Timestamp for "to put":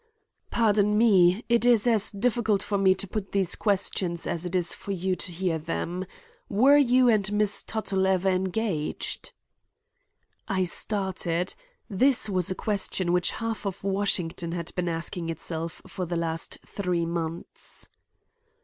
2.95-3.33